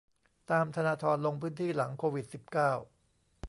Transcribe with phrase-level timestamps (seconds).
[0.51, 2.71] ตามธนาธร ลงพื้นที่หลังโควิด สิบเก้า